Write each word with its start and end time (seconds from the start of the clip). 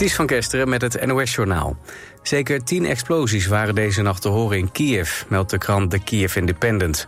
Ties 0.00 0.14
van 0.14 0.26
Kesteren 0.26 0.68
met 0.68 0.82
het 0.82 1.06
NOS-journaal. 1.06 1.76
Zeker 2.22 2.64
tien 2.64 2.86
explosies 2.86 3.46
waren 3.46 3.74
deze 3.74 4.02
nacht 4.02 4.22
te 4.22 4.28
horen 4.28 4.58
in 4.58 4.72
Kiev, 4.72 5.22
meldt 5.28 5.50
de 5.50 5.58
krant 5.58 5.90
The 5.90 5.98
Kiev 5.98 6.36
Independent. 6.36 7.06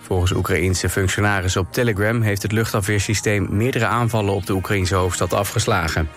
Volgens 0.00 0.32
Oekraïense 0.32 0.88
functionarissen 0.88 1.60
op 1.60 1.72
Telegram 1.72 2.22
heeft 2.22 2.42
het 2.42 2.52
luchtafweersysteem 2.52 3.48
meerdere 3.50 3.86
aanvallen 3.86 4.34
op 4.34 4.46
de 4.46 4.52
Oekraïnse 4.52 4.94
hoofdstad 4.94 5.32
afgeslagen. 5.32 6.08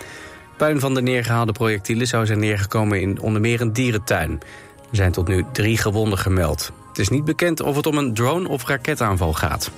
Puin 0.56 0.80
van 0.80 0.94
de 0.94 1.02
neergehaalde 1.02 1.52
projectielen 1.52 2.06
zou 2.06 2.26
zijn 2.26 2.38
neergekomen 2.38 3.00
in 3.00 3.20
onder 3.20 3.40
meer 3.40 3.60
een 3.60 3.72
dierentuin. 3.72 4.40
Er 4.90 4.96
zijn 4.96 5.12
tot 5.12 5.28
nu 5.28 5.44
drie 5.52 5.78
gewonden 5.78 6.18
gemeld. 6.18 6.72
Het 6.88 6.98
is 6.98 7.08
niet 7.08 7.24
bekend 7.24 7.60
of 7.60 7.76
het 7.76 7.86
om 7.86 7.98
een 7.98 8.14
drone- 8.14 8.48
of 8.48 8.66
raketaanval 8.66 9.32
gaat. 9.32 9.70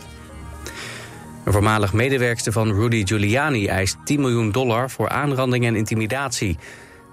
Een 1.44 1.52
voormalig 1.52 1.92
medewerkster 1.92 2.52
van 2.52 2.72
Rudy 2.72 3.06
Giuliani 3.06 3.66
eist 3.66 3.96
10 4.04 4.20
miljoen 4.20 4.52
dollar 4.52 4.90
voor 4.90 5.08
aanranding 5.08 5.66
en 5.66 5.76
intimidatie. 5.76 6.58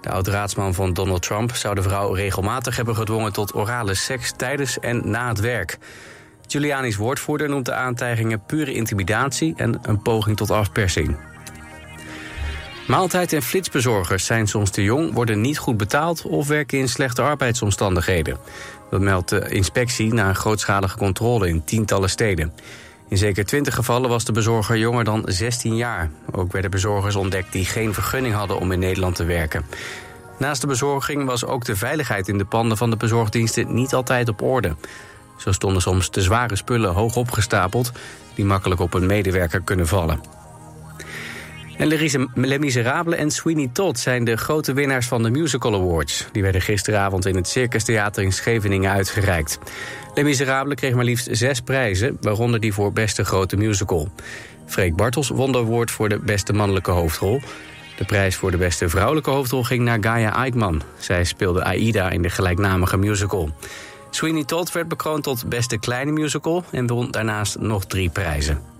De 0.00 0.10
oud-raadsman 0.10 0.74
van 0.74 0.92
Donald 0.92 1.22
Trump 1.22 1.54
zou 1.54 1.74
de 1.74 1.82
vrouw 1.82 2.12
regelmatig 2.12 2.76
hebben 2.76 2.96
gedwongen 2.96 3.32
tot 3.32 3.54
orale 3.54 3.94
seks 3.94 4.32
tijdens 4.36 4.78
en 4.78 5.10
na 5.10 5.28
het 5.28 5.40
werk. 5.40 5.78
Giuliani's 6.46 6.96
woordvoerder 6.96 7.48
noemt 7.48 7.66
de 7.66 7.74
aantijgingen 7.74 8.44
pure 8.46 8.72
intimidatie 8.72 9.54
en 9.56 9.78
een 9.82 10.02
poging 10.02 10.36
tot 10.36 10.50
afpersing. 10.50 11.16
Maaltijd- 12.86 13.32
en 13.32 13.42
flitsbezorgers 13.42 14.26
zijn 14.26 14.46
soms 14.46 14.70
te 14.70 14.82
jong, 14.82 15.12
worden 15.12 15.40
niet 15.40 15.58
goed 15.58 15.76
betaald 15.76 16.22
of 16.22 16.48
werken 16.48 16.78
in 16.78 16.88
slechte 16.88 17.22
arbeidsomstandigheden. 17.22 18.36
Dat 18.90 19.00
meldt 19.00 19.28
de 19.28 19.48
inspectie 19.48 20.14
na 20.14 20.28
een 20.28 20.34
grootschalige 20.34 20.96
controle 20.96 21.48
in 21.48 21.64
tientallen 21.64 22.10
steden. 22.10 22.52
In 23.12 23.18
zeker 23.18 23.44
20 23.44 23.74
gevallen 23.74 24.10
was 24.10 24.24
de 24.24 24.32
bezorger 24.32 24.78
jonger 24.78 25.04
dan 25.04 25.22
16 25.26 25.76
jaar. 25.76 26.10
Ook 26.30 26.52
werden 26.52 26.70
bezorgers 26.70 27.16
ontdekt 27.16 27.52
die 27.52 27.64
geen 27.64 27.94
vergunning 27.94 28.34
hadden 28.34 28.58
om 28.58 28.72
in 28.72 28.78
Nederland 28.78 29.16
te 29.16 29.24
werken. 29.24 29.64
Naast 30.38 30.60
de 30.60 30.66
bezorging 30.66 31.24
was 31.24 31.44
ook 31.44 31.64
de 31.64 31.76
veiligheid 31.76 32.28
in 32.28 32.38
de 32.38 32.44
panden 32.44 32.76
van 32.76 32.90
de 32.90 32.96
bezorgdiensten 32.96 33.74
niet 33.74 33.94
altijd 33.94 34.28
op 34.28 34.42
orde. 34.42 34.76
Zo 35.36 35.52
stonden 35.52 35.82
soms 35.82 36.08
te 36.08 36.22
zware 36.22 36.56
spullen 36.56 36.92
hoog 36.92 37.16
opgestapeld 37.16 37.92
die 38.34 38.44
makkelijk 38.44 38.80
op 38.80 38.94
een 38.94 39.06
medewerker 39.06 39.60
kunnen 39.60 39.86
vallen. 39.86 40.41
En 41.82 41.88
Les 42.34 42.58
Miserables 42.58 43.18
en 43.18 43.30
Sweeney 43.30 43.70
Todd 43.72 43.98
zijn 43.98 44.24
de 44.24 44.36
grote 44.36 44.72
winnaars 44.72 45.06
van 45.06 45.22
de 45.22 45.30
Musical 45.30 45.74
Awards. 45.74 46.26
Die 46.32 46.42
werden 46.42 46.60
gisteravond 46.60 47.26
in 47.26 47.36
het 47.36 47.48
Circus 47.48 47.84
Theater 47.84 48.22
in 48.22 48.32
Scheveningen 48.32 48.90
uitgereikt. 48.90 49.58
Les 50.14 50.24
Miserables 50.24 50.74
kreeg 50.74 50.94
maar 50.94 51.04
liefst 51.04 51.28
zes 51.30 51.60
prijzen, 51.60 52.16
waaronder 52.20 52.60
die 52.60 52.72
voor 52.72 52.92
beste 52.92 53.24
grote 53.24 53.56
musical. 53.56 54.08
Freek 54.66 54.96
Bartels 54.96 55.28
won 55.28 55.52
de 55.52 55.58
award 55.58 55.90
voor 55.90 56.08
de 56.08 56.18
beste 56.18 56.52
mannelijke 56.52 56.90
hoofdrol. 56.90 57.40
De 57.96 58.04
prijs 58.04 58.36
voor 58.36 58.50
de 58.50 58.56
beste 58.56 58.88
vrouwelijke 58.88 59.30
hoofdrol 59.30 59.64
ging 59.64 59.82
naar 59.84 59.98
Gaia 60.00 60.34
Eikman. 60.34 60.82
Zij 60.98 61.24
speelde 61.24 61.64
Aida 61.64 62.10
in 62.10 62.22
de 62.22 62.30
gelijknamige 62.30 62.96
musical. 62.96 63.54
Sweeney 64.10 64.44
Todd 64.44 64.72
werd 64.72 64.88
bekroond 64.88 65.22
tot 65.22 65.48
beste 65.48 65.78
kleine 65.78 66.12
musical... 66.12 66.64
en 66.70 66.86
won 66.86 67.10
daarnaast 67.10 67.58
nog 67.58 67.84
drie 67.84 68.10
prijzen. 68.10 68.71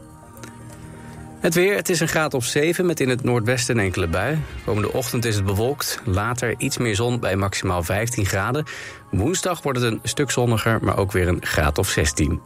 Het 1.42 1.54
weer, 1.54 1.76
het 1.76 1.88
is 1.88 2.00
een 2.00 2.08
graad 2.08 2.34
of 2.34 2.44
7 2.44 2.86
met 2.86 3.00
in 3.00 3.08
het 3.08 3.24
noordwesten 3.24 3.78
enkele 3.78 4.06
bui. 4.06 4.38
Komende 4.64 4.92
ochtend 4.92 5.24
is 5.24 5.34
het 5.34 5.44
bewolkt, 5.44 6.00
later 6.04 6.54
iets 6.58 6.78
meer 6.78 6.94
zon 6.94 7.20
bij 7.20 7.36
maximaal 7.36 7.82
15 7.82 8.26
graden. 8.26 8.64
Woensdag 9.10 9.62
wordt 9.62 9.80
het 9.80 9.92
een 9.92 10.00
stuk 10.02 10.30
zonniger, 10.30 10.78
maar 10.82 10.98
ook 10.98 11.12
weer 11.12 11.28
een 11.28 11.46
graad 11.46 11.78
of 11.78 11.88
16. 11.88 12.40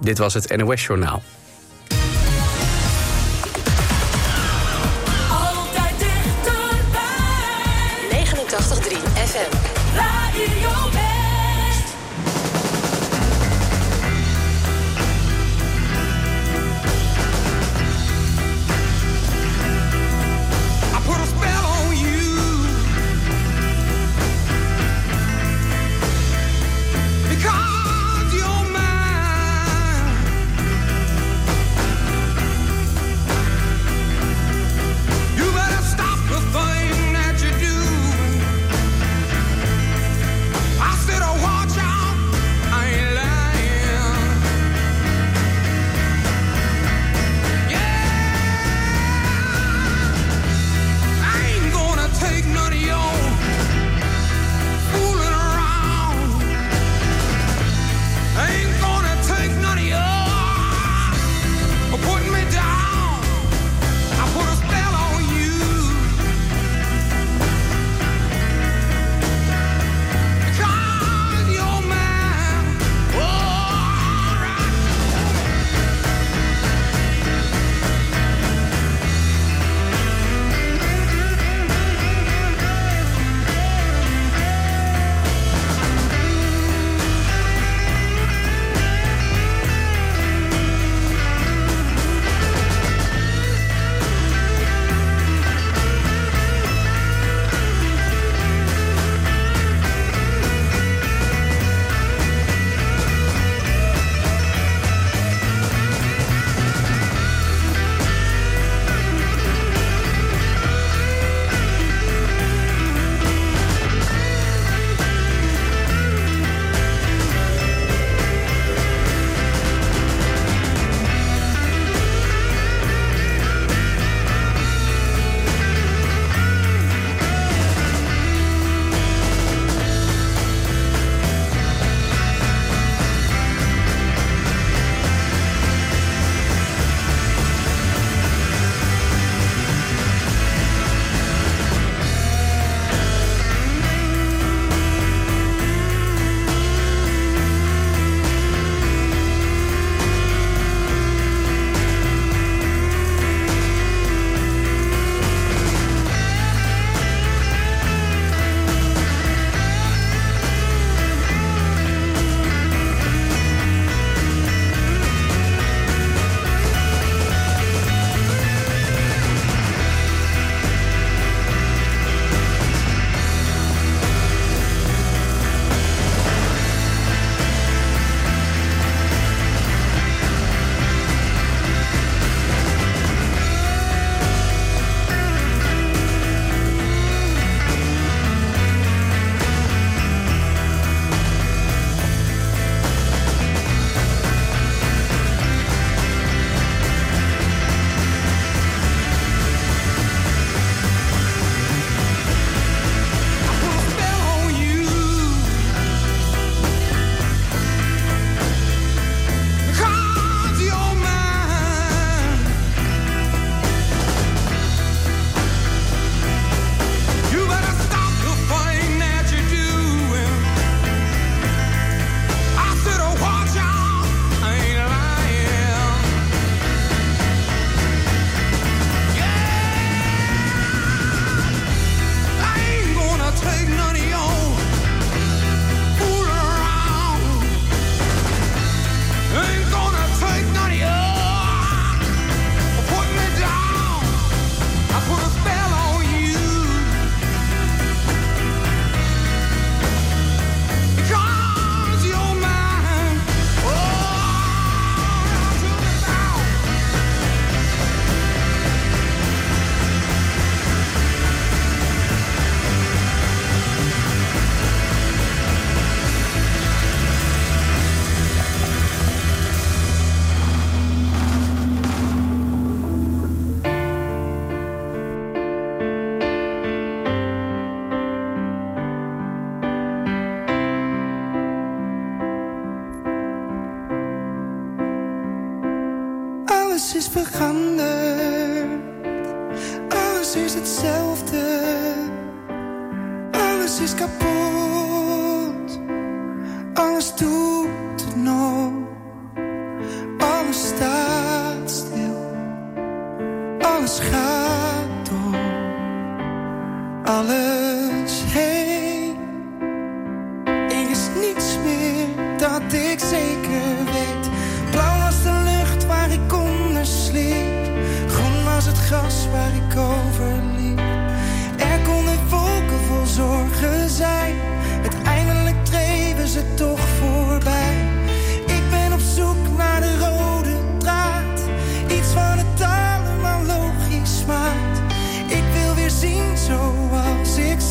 Dit 0.00 0.18
was 0.18 0.34
het 0.34 0.56
NOS 0.56 0.86
Journaal. 0.86 1.22
Altijd 5.30 5.98
dichterbij. 5.98 7.04
89.3 8.10 8.96
FM. 9.14 9.56
Radio 9.96 11.03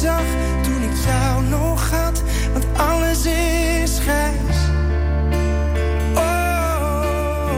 zag 0.03 0.25
toen 0.61 0.81
ik 0.83 0.95
jou 1.05 1.43
nog 1.43 1.89
had, 1.89 2.23
want 2.53 2.65
alles 2.77 3.25
is 3.25 3.99
grijs. 3.99 4.57
Oh, 6.15 7.49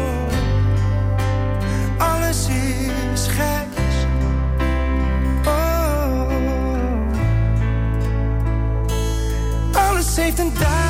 alles 1.98 2.48
is 2.48 3.28
grijs. 3.28 3.96
Oh, 5.46 6.22
alles 9.74 10.16
heeft 10.16 10.40
een 10.40 10.54
dag. 10.60 10.85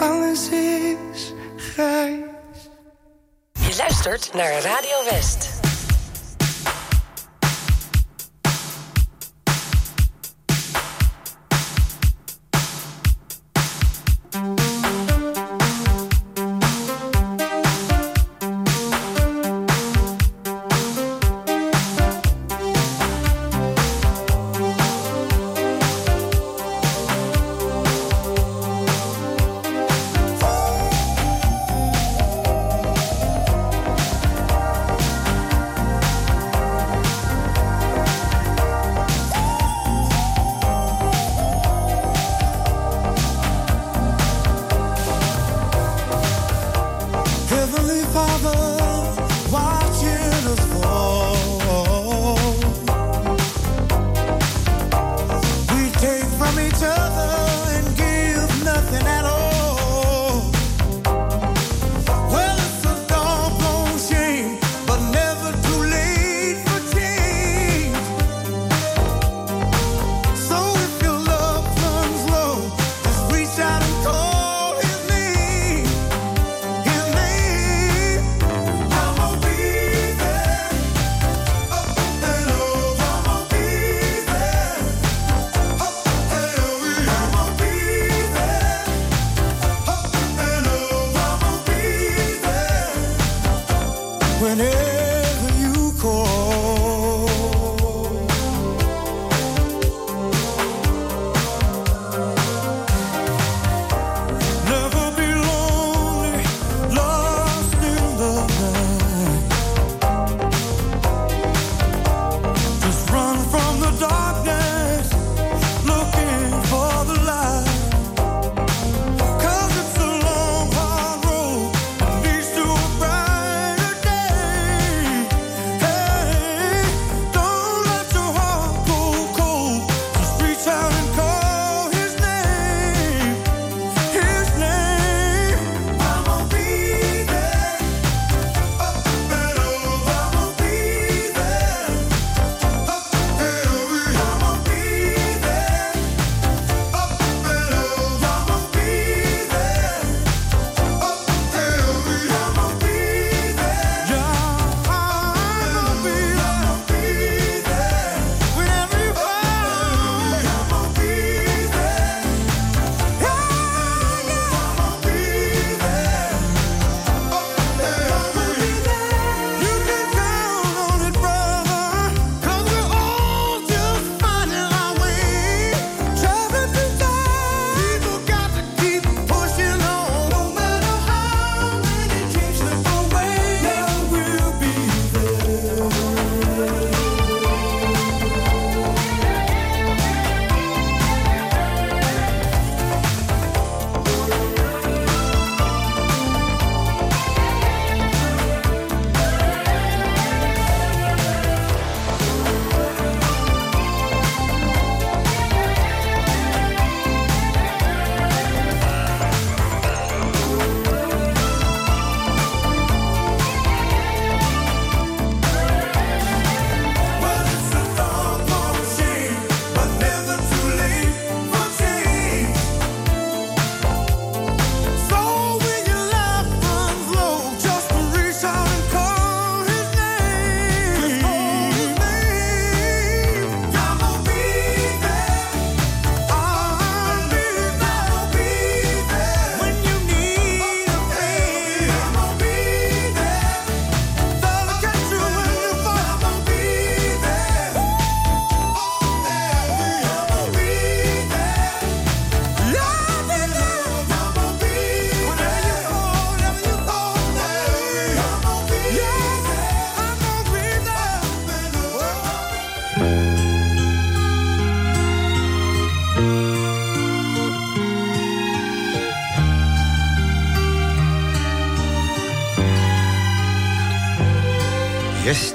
Alles 0.00 0.48
is 0.48 1.32
grijs. 1.56 2.20
Je 3.52 3.74
luistert 3.76 4.32
naar 4.32 4.52
Radio 4.52 5.04
West. 5.10 5.59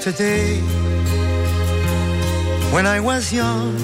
Yesterday, 0.06 0.60
when 2.72 2.86
I 2.86 3.00
was 3.00 3.34
young, 3.34 3.76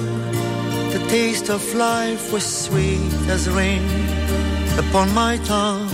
the 0.92 1.04
taste 1.08 1.50
of 1.50 1.60
life 1.74 2.32
was 2.32 2.46
sweet 2.46 3.12
as 3.26 3.50
rain 3.50 3.82
upon 4.78 5.12
my 5.14 5.38
tongue. 5.38 5.88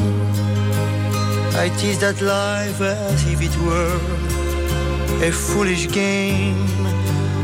I 1.55 1.71
teased 1.79 2.03
at 2.03 2.21
life 2.21 2.79
as 2.79 3.27
if 3.27 3.41
it 3.41 3.57
were 3.65 3.97
a 5.27 5.33
foolish 5.33 5.91
game, 5.93 6.67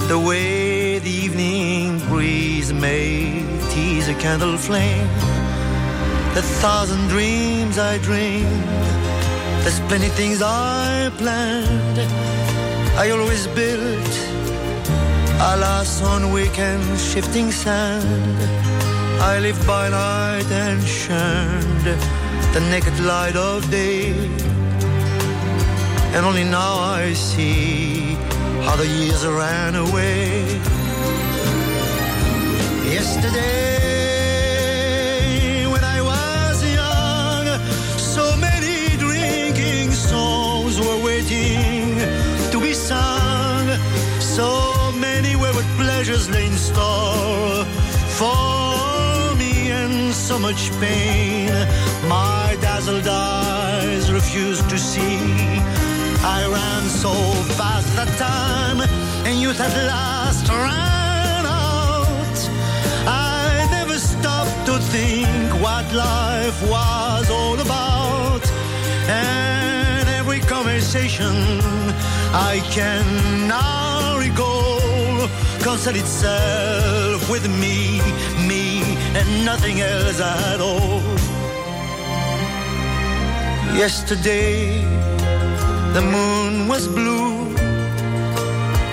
the 0.09 0.19
way 0.19 0.99
the 0.99 1.09
evening 1.25 2.01
breeze 2.11 2.71
may 2.71 3.47
tease 3.71 4.09
a 4.09 4.15
candle 4.15 4.59
flame. 4.59 5.09
The 6.35 6.43
thousand 6.61 7.09
dreams 7.09 7.79
I 7.79 7.97
dreamed, 7.97 8.65
there's 9.63 9.81
plenty 9.89 10.11
things 10.11 10.43
I 10.43 11.11
planned. 11.17 12.34
I 12.97 13.11
always 13.11 13.49
built, 13.49 14.15
alas, 15.53 16.01
on 16.01 16.31
weekend 16.33 16.85
shifting 16.99 17.51
sand. 17.51 18.39
I 19.21 19.41
lived 19.41 19.67
by 19.67 19.89
night 19.89 20.49
and 20.51 20.81
shunned 20.81 21.87
the 22.55 22.61
naked 22.71 22.99
light 23.01 23.35
of 23.35 23.69
day. 23.69 24.13
And 26.15 26.25
only 26.25 26.45
now 26.45 26.75
I 26.79 27.15
see 27.15 28.15
how 28.65 28.77
the 28.77 28.87
years 28.87 29.27
ran 29.27 29.75
away. 29.75 30.61
Yesterday, 32.95 33.84
So 42.75 42.99
many 44.99 45.37
wayward 45.37 45.65
pleasures 45.79 46.29
lay 46.29 46.47
in 46.47 46.57
store 46.57 47.65
for 48.19 49.37
me, 49.37 49.71
and 49.71 50.13
so 50.13 50.41
much 50.41 50.73
pain 50.81 51.53
my 52.09 52.57
dazzled 52.61 53.07
eyes 53.07 54.11
refused 54.13 54.69
to 54.71 54.79
see. 54.79 55.21
I 56.25 56.47
ran 56.51 56.89
so 56.89 57.13
fast 57.59 57.95
that 57.95 58.09
time, 58.19 58.81
and 59.25 59.41
youth 59.41 59.61
at 59.61 59.73
last 59.87 60.49
ran 60.49 61.47
out. 61.47 62.39
I 63.07 63.69
never 63.71 63.99
stopped 63.99 64.67
to 64.67 64.79
think 64.95 65.55
what 65.63 65.87
life 65.95 66.61
was 66.69 67.31
all 67.31 67.61
about. 67.61 68.43
And 69.07 70.09
every 70.09 70.41
conversation 70.41 71.37
I 72.37 72.59
can 72.73 73.47
now 73.47 74.19
recall 74.19 75.29
concerned 75.63 75.97
itself 75.97 77.31
with 77.31 77.49
me, 77.61 78.01
me, 78.49 78.83
and 79.15 79.45
nothing 79.45 79.81
else 79.81 80.21
at 80.21 80.61
all. 80.61 81.01
Yesterday, 83.79 84.83
the 85.93 86.03
moon 86.03 86.67
was 86.67 86.89
blue, 86.89 87.55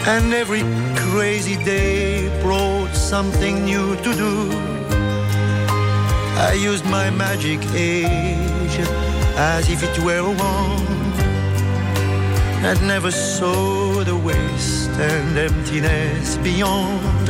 and 0.06 0.34
every 0.36 0.62
crazy 1.10 1.56
day 1.64 2.30
brought 2.44 2.94
something 2.94 3.66
new 3.66 3.96
to 3.96 4.14
do. 4.14 4.52
I 6.38 6.54
used 6.54 6.86
my 6.86 7.10
magic 7.10 7.60
age 7.74 8.78
as 9.36 9.68
if 9.68 9.82
it 9.82 9.98
were 10.06 10.20
a 10.20 10.32
and 12.64 12.80
never 12.88 13.10
saw 13.10 14.04
the 14.04 14.16
waste 14.16 14.92
and 14.92 15.38
emptiness 15.38 16.38
beyond. 16.38 17.28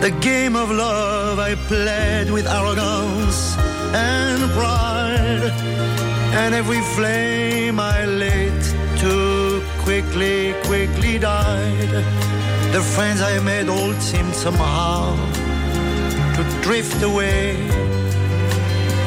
The 0.00 0.10
game 0.22 0.56
of 0.56 0.70
love 0.70 1.38
I 1.38 1.54
played 1.68 2.30
with 2.30 2.46
arrogance 2.46 3.56
and 3.92 4.40
pride, 4.52 5.52
and 6.40 6.54
every 6.54 6.80
flame 6.96 7.78
I 7.78 8.06
lit 8.06 8.62
too 8.98 9.62
quickly, 9.80 10.54
quickly 10.64 11.18
died. 11.18 11.92
The 12.72 12.80
friends 12.80 13.20
I 13.20 13.38
made 13.40 13.68
all 13.68 13.92
seemed 14.00 14.34
somehow 14.34 15.14
to 16.36 16.42
drift 16.62 17.02
away, 17.02 17.54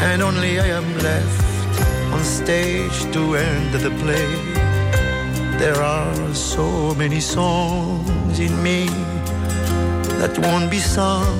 and 0.09 0.21
only 0.21 0.59
I 0.59 0.67
am 0.67 0.87
left 0.99 1.81
on 2.13 2.23
stage 2.23 3.11
to 3.13 3.35
end 3.35 3.73
the 3.73 3.89
play. 4.03 4.52
There 5.63 5.81
are 5.81 6.33
so 6.33 6.93
many 6.95 7.21
songs 7.21 8.37
in 8.37 8.51
me 8.61 8.85
that 10.19 10.37
won't 10.37 10.69
be 10.69 10.79
sung. 10.79 11.39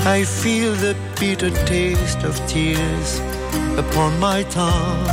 I 0.00 0.24
feel 0.24 0.74
the 0.74 0.94
bitter 1.18 1.48
taste 1.64 2.22
of 2.22 2.36
tears 2.46 3.20
upon 3.78 4.20
my 4.20 4.42
tongue. 4.42 5.06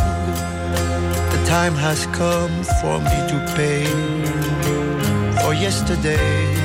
The 1.32 1.42
time 1.48 1.74
has 1.76 2.06
come 2.08 2.52
for 2.82 3.00
me 3.00 3.18
to 3.32 3.38
pay 3.56 3.86
for 5.42 5.54
yesterday 5.54 6.61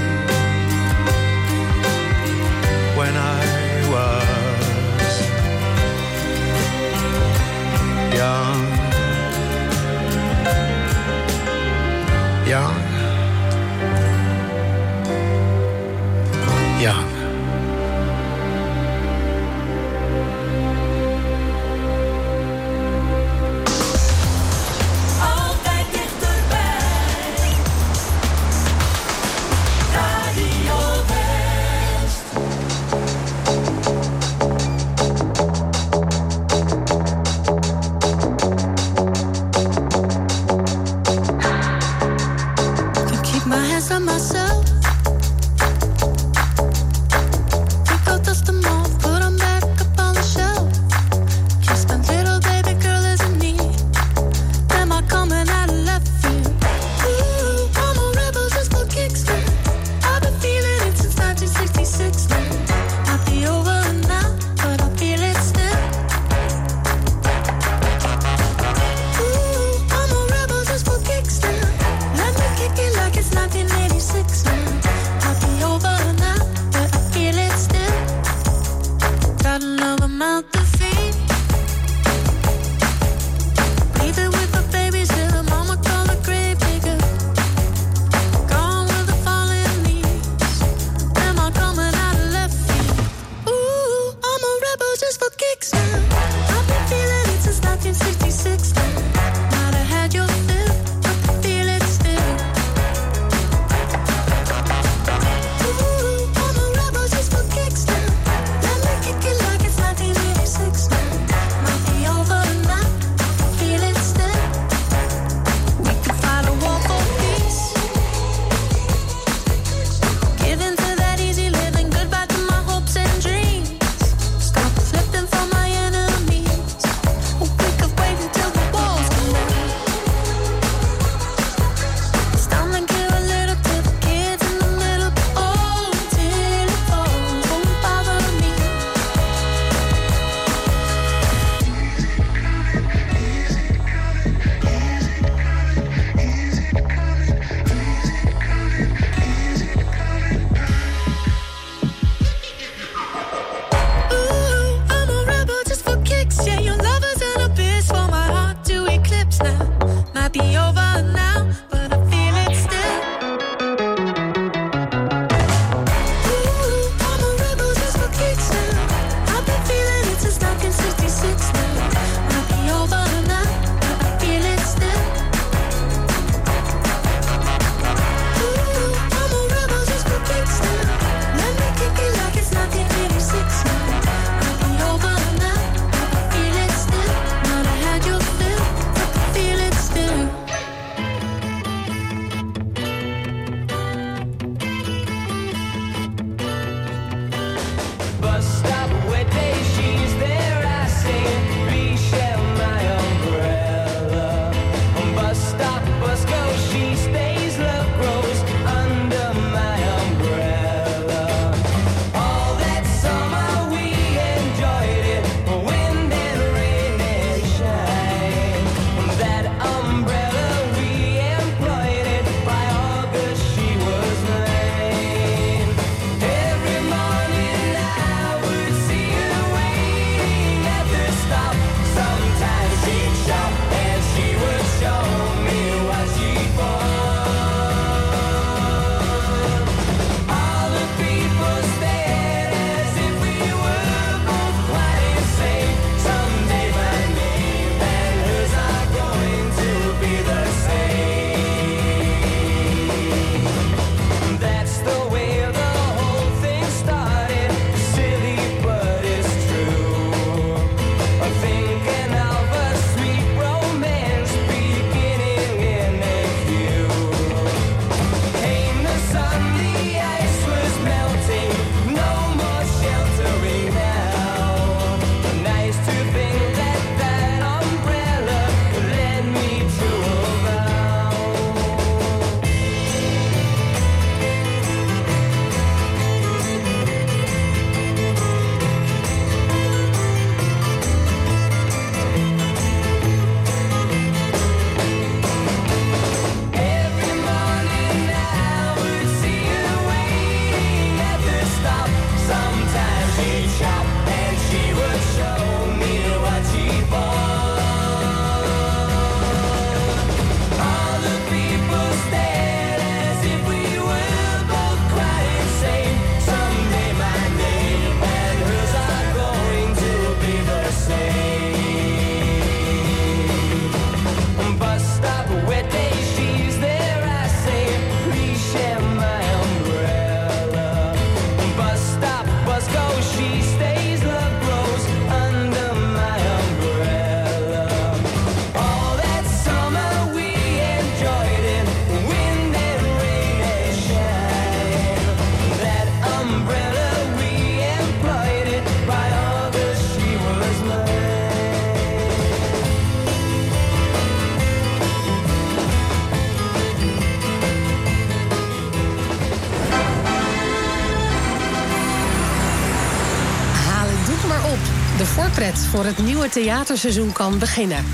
voor 365.66 365.84
het 365.84 365.98
nieuwe 365.98 366.28
theaterseizoen 366.28 367.12
kan 367.12 367.38
beginnen. 367.38 367.84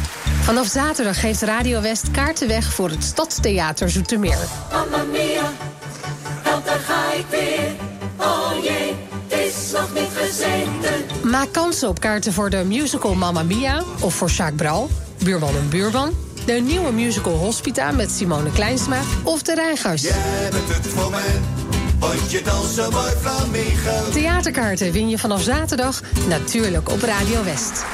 Vanaf 0.40 0.66
zaterdag 0.66 1.20
geeft 1.20 1.42
Radio 1.42 1.80
West 1.80 2.10
kaarten 2.10 2.48
weg 2.48 2.72
voor 2.72 2.90
het 2.90 3.04
Stadstheater 3.04 3.90
Zoetermeer. 3.90 4.38
Mamma 4.72 5.02
mia, 5.12 5.52
help 6.42 6.64
daar 6.64 6.78
ga 6.78 7.12
ik 7.12 7.24
weer. 7.30 7.72
Oh 8.16 8.50
jee, 8.62 8.94
het 9.28 9.38
is 9.38 9.72
nog 9.72 9.94
niet 9.94 10.10
gezeten. 10.14 11.30
Maak 11.30 11.52
kans 11.52 11.82
op 11.82 12.00
kaarten 12.00 12.32
voor 12.32 12.50
de 12.50 12.64
musical 12.64 13.14
Mamma 13.14 13.42
Mia 13.42 13.82
of 14.00 14.14
voor 14.14 14.28
Jacques 14.28 14.56
Bral, 14.56 14.90
Buurman 15.24 15.56
en 15.56 15.68
Buurman. 15.68 16.12
De 16.46 16.52
nieuwe 16.52 16.92
musical 16.92 17.36
Hospita 17.36 17.90
met 17.90 18.10
Simone 18.10 18.50
Kleinsma 18.52 19.00
of 19.22 19.42
de 19.42 19.54
Rijngers. 19.54 20.02
Jij 20.02 20.48
bent 20.50 20.68
het 20.68 20.86
voor 20.86 21.10
flamenco. 23.20 24.10
Theaterkaarten 24.12 24.92
win 24.92 25.08
je 25.08 25.18
vanaf 25.18 25.42
zaterdag 25.42 26.00
natuurlijk 26.28 26.90
op 26.90 27.02
Radio 27.02 27.44
West. 27.44 27.84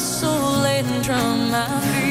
soul 0.00 0.64
and 0.64 1.04
drown 1.04 1.50
my 1.50 1.66
fears. 1.80 2.09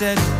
said 0.00 0.39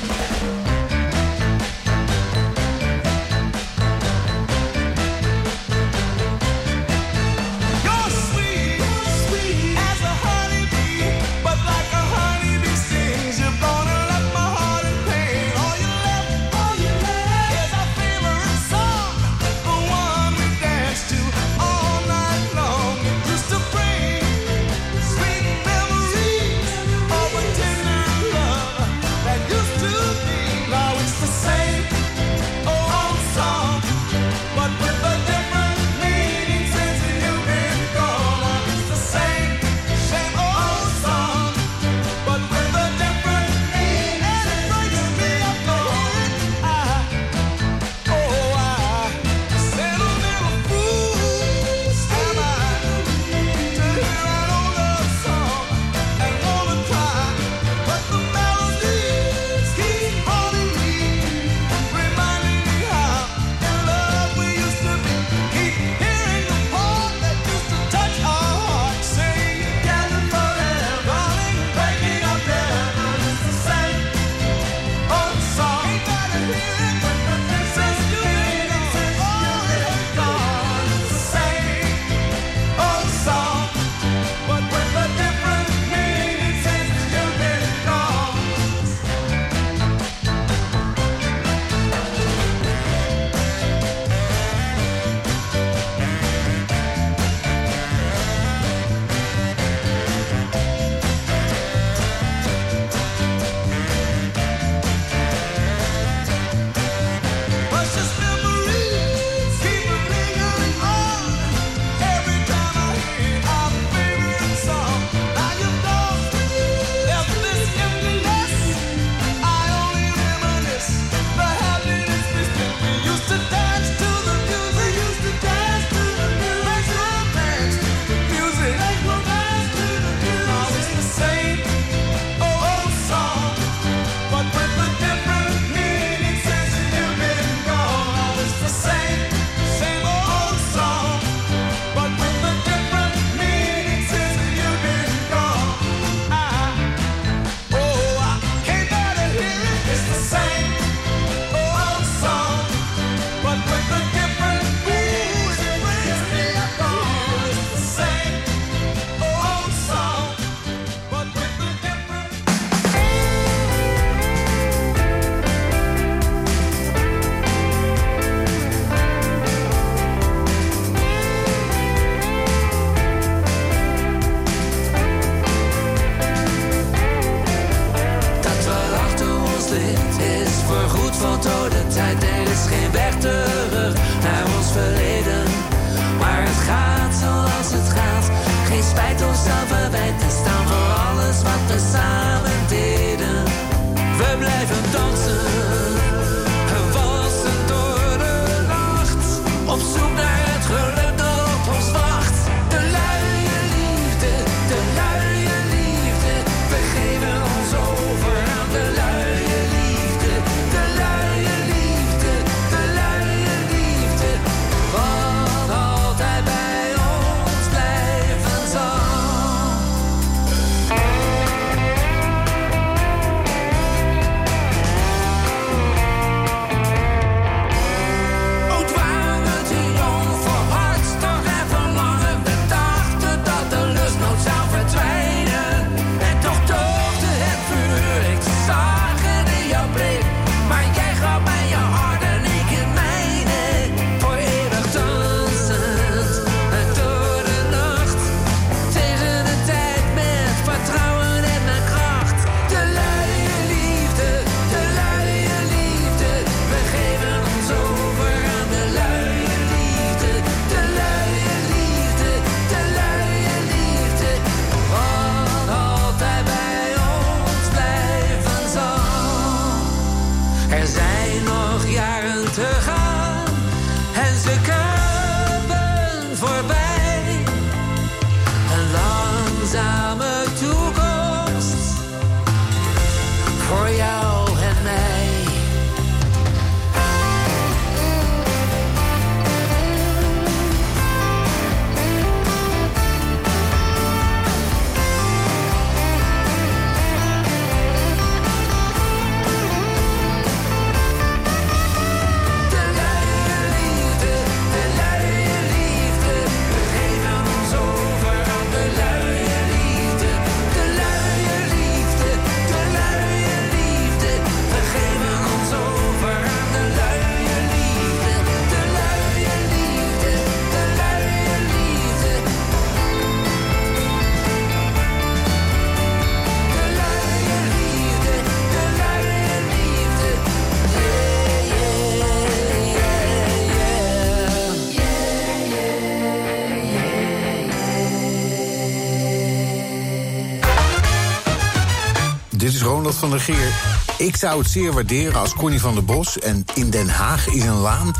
Dit 342.61 342.73
is 342.73 342.81
Ronald 342.81 343.15
van 343.15 343.29
der 343.29 343.39
Geer. 343.39 343.73
Ik 344.17 344.35
zou 344.35 344.59
het 344.59 344.69
zeer 344.69 344.93
waarderen 344.93 345.39
als 345.39 345.53
Connie 345.53 345.79
van 345.79 345.93
der 345.93 346.05
Bos 346.05 346.39
en 346.39 346.65
In 346.73 346.89
Den 346.89 347.09
Haag 347.09 347.47
is 347.47 347.63
een 347.63 347.77
laan 347.77 348.13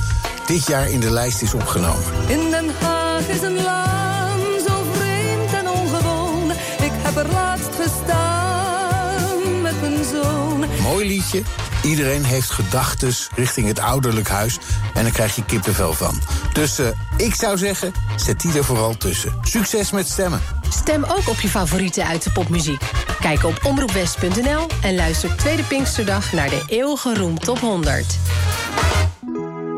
dit 0.45 0.67
jaar 0.67 0.89
in 0.89 0.99
de 0.99 1.09
lijst 1.09 1.41
is 1.41 1.53
opgenomen. 1.53 2.03
In 2.27 2.49
Den 2.49 2.69
Haag 2.79 3.27
is 3.27 3.41
een 3.41 3.61
laan 3.61 4.39
zo 4.67 4.83
vreemd 4.93 5.53
en 5.53 5.69
ongewoon. 5.69 6.51
Ik 6.81 6.91
heb 6.97 7.15
er 7.15 7.31
laatst 7.31 7.69
gestaan 7.75 9.61
met 9.61 9.81
mijn 9.81 10.05
zoon. 10.11 10.65
Mooi 10.81 11.07
liedje, 11.07 11.41
Iedereen 11.83 12.23
heeft 12.23 12.49
gedachten 12.49 13.13
richting 13.35 13.67
het 13.67 13.79
ouderlijk 13.79 14.27
huis 14.27 14.57
en 14.93 15.03
daar 15.03 15.11
krijg 15.11 15.35
je 15.35 15.45
kippenvel 15.45 15.93
van. 15.93 16.21
Dus 16.53 16.79
eh, 16.79 16.87
ik 17.17 17.35
zou 17.35 17.57
zeggen, 17.57 17.93
zet 18.15 18.41
die 18.41 18.57
er 18.57 18.63
vooral 18.63 18.97
tussen. 18.97 19.33
Succes 19.41 19.91
met 19.91 20.07
stemmen. 20.07 20.41
Stem 20.69 21.03
ook 21.03 21.29
op 21.29 21.39
je 21.39 21.49
favorieten 21.49 22.07
uit 22.07 22.23
de 22.23 22.31
popmuziek. 22.31 22.81
Kijk 23.19 23.43
op 23.43 23.59
omroepwest.nl 23.65 24.67
en 24.81 24.95
luister 24.95 25.35
tweede 25.35 25.63
Pinksterdag 25.63 26.31
naar 26.31 26.49
de 26.49 26.63
eeuwige 26.67 27.15
roem 27.15 27.39
top 27.39 27.59
100. 27.59 28.17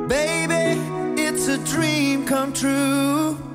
Baby, 0.08 0.78
it's 1.16 1.48
a 1.48 1.58
dream 1.64 2.26
come 2.26 2.52
true. 2.52 3.53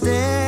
stay. 0.00 0.39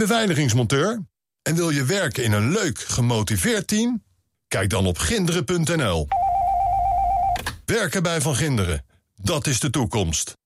Beveiligingsmonteur 0.00 1.02
en 1.42 1.54
wil 1.54 1.70
je 1.70 1.84
werken 1.84 2.24
in 2.24 2.32
een 2.32 2.50
leuk, 2.50 2.78
gemotiveerd 2.78 3.66
team? 3.66 4.02
Kijk 4.48 4.70
dan 4.70 4.86
op 4.86 4.98
ginderen.nl. 4.98 6.08
Werken 7.64 8.02
bij 8.02 8.20
Van 8.20 8.34
Ginderen, 8.34 8.84
dat 9.16 9.46
is 9.46 9.60
de 9.60 9.70
toekomst. 9.70 10.36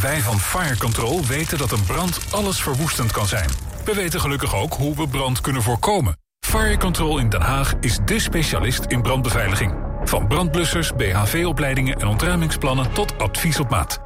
Wij 0.00 0.20
van 0.20 0.40
Fire 0.40 0.76
Control 0.76 1.24
weten 1.24 1.58
dat 1.58 1.72
een 1.72 1.84
brand 1.84 2.18
alles 2.30 2.62
verwoestend 2.62 3.12
kan 3.12 3.26
zijn. 3.26 3.48
We 3.84 3.94
weten 3.94 4.20
gelukkig 4.20 4.54
ook 4.54 4.72
hoe 4.72 4.96
we 4.96 5.08
brand 5.08 5.40
kunnen 5.40 5.62
voorkomen. 5.62 6.16
Fire 6.46 6.76
Control 6.76 7.18
in 7.18 7.28
Den 7.28 7.42
Haag 7.42 7.74
is 7.80 7.98
dé 8.04 8.18
specialist 8.18 8.84
in 8.84 9.02
brandbeveiliging. 9.02 9.74
Van 10.04 10.28
brandblussers, 10.28 10.92
BHV-opleidingen 10.96 11.96
en 11.96 12.06
ontruimingsplannen 12.06 12.92
tot 12.92 13.18
advies 13.18 13.60
op 13.60 13.70
maat. 13.70 13.98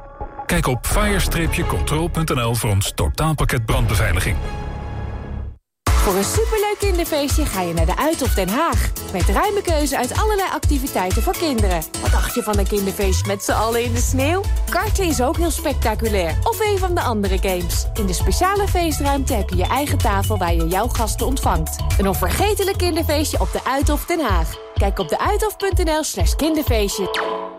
Kijk 0.45 0.67
op 0.67 0.85
fire-control.nl 0.85 2.55
voor 2.55 2.69
ons 2.69 2.91
totaalpakket 2.95 3.65
brandbeveiliging. 3.65 4.37
Voor 6.03 6.15
een 6.15 6.23
superleuk 6.23 6.75
kinderfeestje 6.79 7.45
ga 7.45 7.61
je 7.61 7.73
naar 7.73 7.85
de 7.85 7.97
Uithof 7.97 8.33
Den 8.33 8.49
Haag. 8.49 8.91
Met 9.11 9.29
ruime 9.29 9.61
keuze 9.61 9.97
uit 9.97 10.17
allerlei 10.17 10.49
activiteiten 10.49 11.21
voor 11.21 11.37
kinderen. 11.37 11.81
Wat 12.01 12.11
dacht 12.11 12.35
je 12.35 12.43
van 12.43 12.57
een 12.57 12.67
kinderfeestje 12.67 13.27
met 13.27 13.43
z'n 13.43 13.51
allen 13.51 13.83
in 13.83 13.93
de 13.93 13.99
sneeuw? 13.99 14.41
Karten 14.69 15.05
is 15.05 15.21
ook 15.21 15.37
heel 15.37 15.51
spectaculair. 15.51 16.37
Of 16.43 16.59
een 16.59 16.77
van 16.77 16.95
de 16.95 17.01
andere 17.01 17.37
games. 17.37 17.85
In 17.93 18.05
de 18.05 18.13
speciale 18.13 18.67
feestruimte 18.67 19.33
heb 19.33 19.49
je 19.49 19.55
je 19.55 19.67
eigen 19.67 19.97
tafel 19.97 20.37
waar 20.37 20.53
je 20.53 20.67
jouw 20.67 20.87
gasten 20.87 21.25
ontvangt. 21.25 21.77
Een 21.97 22.07
onvergetelijk 22.07 22.77
kinderfeestje 22.77 23.39
op 23.39 23.51
de 23.51 23.65
Uithof 23.65 24.05
Den 24.05 24.19
Haag. 24.19 24.49
Kijk 24.73 24.99
op 24.99 25.09
deuithof.nl 25.09 26.03
slash 26.03 26.35
kinderfeestje. 26.35 27.52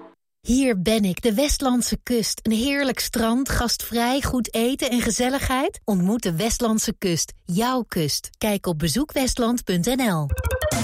Hier 0.44 0.82
ben 0.82 1.04
ik, 1.04 1.22
de 1.22 1.34
Westlandse 1.34 1.98
kust. 2.02 2.40
Een 2.42 2.52
heerlijk 2.52 2.98
strand, 2.98 3.48
gastvrij, 3.48 4.22
goed 4.22 4.54
eten 4.54 4.90
en 4.90 5.00
gezelligheid. 5.00 5.80
Ontmoet 5.84 6.22
de 6.22 6.36
Westlandse 6.36 6.94
kust, 6.98 7.32
jouw 7.44 7.82
kust. 7.82 8.30
Kijk 8.38 8.66
op 8.66 8.78
bezoekwestland.nl. 8.78 10.26